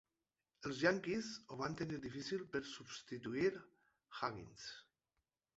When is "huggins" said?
3.59-4.69